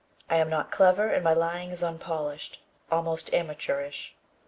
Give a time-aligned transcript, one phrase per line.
[0.31, 2.59] I am not clever and my lying is unpolished,
[2.91, 4.15] almost amateurish.